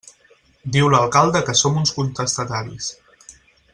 Diu 0.77 0.87
l'alcalde 0.93 1.41
que 1.49 1.55
som 1.61 1.77
uns 1.83 1.93
contestataris. 1.99 2.89